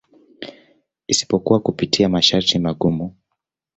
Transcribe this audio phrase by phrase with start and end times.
[1.07, 3.15] Isipokuwa kupitia masharti magumu.